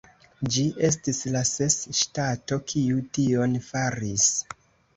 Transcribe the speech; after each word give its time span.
Ĝi 0.53 0.61
estis 0.87 1.19
la 1.35 1.43
ses 1.49 1.77
ŝtato 1.99 2.59
kiu 2.73 3.07
tion 3.21 3.57
faris. 3.71 4.29